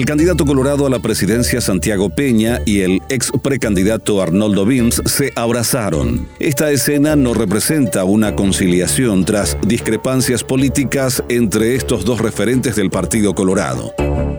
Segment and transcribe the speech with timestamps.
[0.00, 5.30] El candidato colorado a la presidencia Santiago Peña y el ex precandidato Arnoldo Bims se
[5.36, 6.26] abrazaron.
[6.38, 13.34] Esta escena no representa una conciliación tras discrepancias políticas entre estos dos referentes del Partido
[13.34, 13.92] Colorado.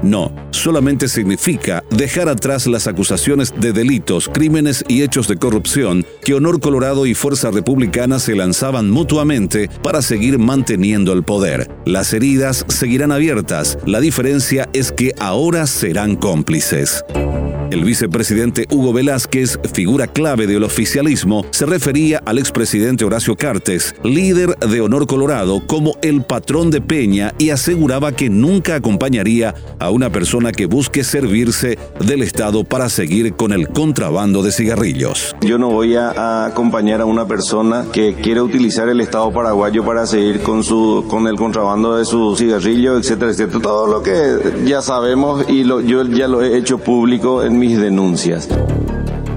[0.04, 6.34] No, solamente significa dejar atrás las acusaciones de delitos, crímenes y hechos de corrupción que
[6.34, 11.70] Honor Colorado y Fuerza Republicana se lanzaban mutuamente para seguir manteniendo el poder.
[11.85, 17.04] Las heridas seguirán abiertas, la diferencia es que ahora serán cómplices.
[17.71, 24.57] El vicepresidente Hugo Velázquez, figura clave del oficialismo, se refería al expresidente Horacio Cartes, líder
[24.57, 30.09] de Honor Colorado, como el patrón de Peña y aseguraba que nunca acompañaría a una
[30.09, 35.34] persona que busque servirse del Estado para seguir con el contrabando de cigarrillos.
[35.40, 40.05] Yo no voy a, acompañar a una persona que quiere utilizar el Estado paraguayo para
[40.07, 43.62] seguir con su con el contrabando de sus cigarrillos, etcétera, etcétera.
[43.62, 47.79] Todo lo que ya sabemos y lo, yo ya lo he hecho público en mis
[47.79, 48.49] denuncias.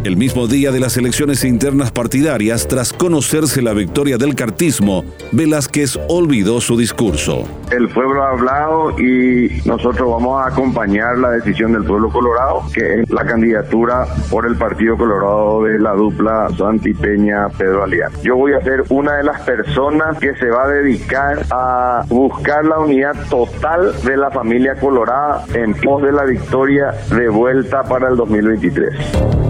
[0.05, 5.03] El mismo día de las elecciones internas partidarias, tras conocerse la victoria del cartismo,
[5.33, 7.49] Velázquez olvidó su discurso.
[7.71, 13.01] El pueblo ha hablado y nosotros vamos a acompañar la decisión del pueblo colorado, que
[13.01, 18.13] es la candidatura por el Partido Colorado de la dupla Santi Peña Pedro Alián.
[18.23, 22.63] Yo voy a ser una de las personas que se va a dedicar a buscar
[22.67, 28.11] la unidad total de la familia colorada en pos de la victoria de vuelta para
[28.11, 29.44] el 2023.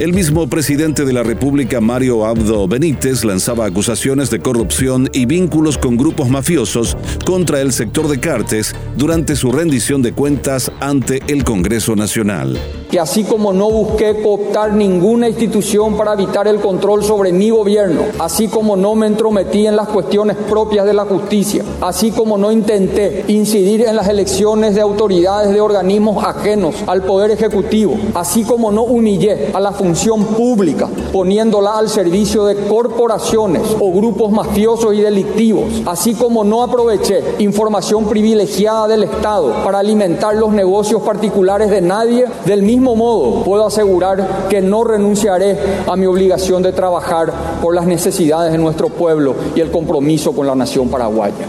[0.00, 5.76] El mismo presidente de la República, Mario Abdo Benítez, lanzaba acusaciones de corrupción y vínculos
[5.76, 11.44] con grupos mafiosos contra el sector de Cartes durante su rendición de cuentas ante el
[11.44, 12.58] Congreso Nacional
[12.90, 18.02] que así como no busqué cooptar ninguna institución para evitar el control sobre mi gobierno,
[18.18, 22.50] así como no me entrometí en las cuestiones propias de la justicia, así como no
[22.50, 28.72] intenté incidir en las elecciones de autoridades de organismos ajenos al Poder Ejecutivo, así como
[28.72, 35.00] no humillé a la función pública poniéndola al servicio de corporaciones o grupos mafiosos y
[35.00, 41.80] delictivos, así como no aproveché información privilegiada del Estado para alimentar los negocios particulares de
[41.80, 47.30] nadie, del mismo mismo modo, puedo asegurar que no renunciaré a mi obligación de trabajar
[47.60, 51.44] por las necesidades de nuestro pueblo y el compromiso con la nación paraguaya.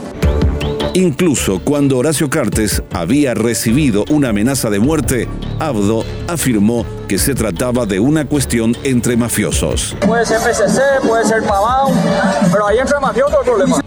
[0.94, 7.86] Incluso cuando Horacio Cartes había recibido una amenaza de muerte, Abdo afirmó que se trataba
[7.86, 9.96] de una cuestión entre mafiosos.
[10.06, 11.94] Puede ser PCC, puede ser Pavão,
[12.52, 13.82] pero ahí entre mafiosos el problema.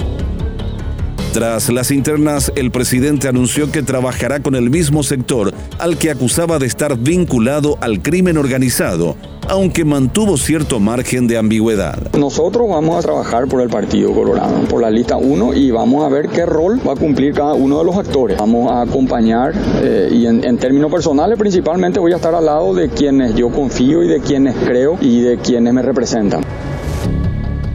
[1.34, 6.60] Tras las internas, el presidente anunció que trabajará con el mismo sector al que acusaba
[6.60, 9.16] de estar vinculado al crimen organizado,
[9.48, 11.98] aunque mantuvo cierto margen de ambigüedad.
[12.16, 16.08] Nosotros vamos a trabajar por el Partido Colorado, por la lista 1, y vamos a
[16.08, 18.38] ver qué rol va a cumplir cada uno de los actores.
[18.38, 22.74] Vamos a acompañar eh, y en, en términos personales principalmente voy a estar al lado
[22.74, 26.44] de quienes yo confío y de quienes creo y de quienes me representan.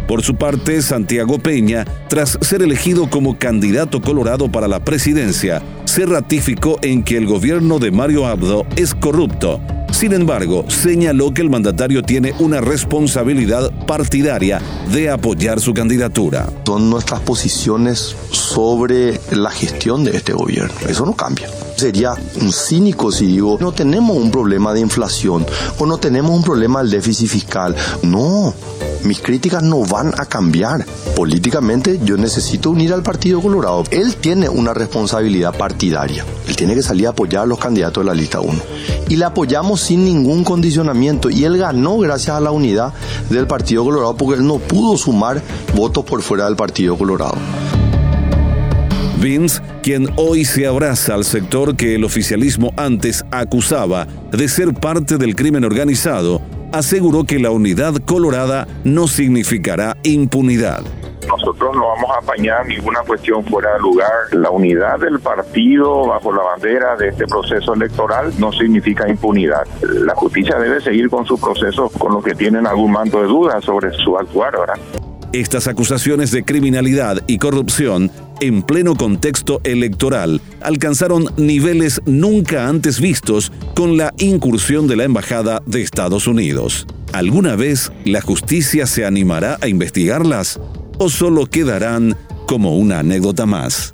[0.09, 6.07] Por su parte, Santiago Peña, tras ser elegido como candidato colorado para la presidencia, se
[6.07, 9.61] ratificó en que el gobierno de Mario Abdo es corrupto.
[9.91, 14.59] Sin embargo, señaló que el mandatario tiene una responsabilidad partidaria
[14.91, 16.49] de apoyar su candidatura.
[16.65, 20.73] Son nuestras posiciones sobre la gestión de este gobierno.
[20.87, 21.49] Eso no cambia.
[21.75, 25.45] Sería un cínico si digo, no tenemos un problema de inflación
[25.77, 27.75] o no tenemos un problema del déficit fiscal.
[28.01, 28.55] No,
[29.03, 30.85] mis críticas no van a cambiar.
[31.15, 33.83] Políticamente yo necesito unir al Partido Colorado.
[33.91, 36.25] Él tiene una responsabilidad partidaria.
[36.47, 38.53] Él tiene que salir a apoyar a los candidatos de la lista 1.
[39.09, 41.29] Y le apoyamos sin ningún condicionamiento.
[41.29, 42.93] Y él ganó gracias a la unidad
[43.29, 45.41] del Partido Colorado porque él no pudo sumar
[45.75, 47.37] votos por fuera del Partido Colorado.
[49.19, 55.17] Vince, quien hoy se abraza al sector que el oficialismo antes acusaba de ser parte
[55.17, 60.83] del crimen organizado, aseguró que la unidad colorada no significará impunidad.
[61.27, 64.09] Nosotros no vamos a apañar ninguna cuestión fuera de lugar.
[64.31, 69.67] La unidad del partido bajo la bandera de este proceso electoral no significa impunidad.
[69.81, 73.61] La justicia debe seguir con su proceso con los que tienen algún manto de duda
[73.61, 74.73] sobre su actuar ahora.
[75.31, 78.09] Estas acusaciones de criminalidad y corrupción
[78.41, 85.61] en pleno contexto electoral alcanzaron niveles nunca antes vistos con la incursión de la Embajada
[85.65, 86.87] de Estados Unidos.
[87.13, 90.59] ¿Alguna vez la justicia se animará a investigarlas
[90.97, 92.15] o solo quedarán
[92.45, 93.93] como una anécdota más?